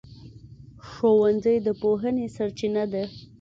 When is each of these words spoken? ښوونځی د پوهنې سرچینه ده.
ښوونځی 0.89 1.55
د 1.65 1.67
پوهنې 1.81 2.25
سرچینه 2.35 2.83
ده. 2.93 3.03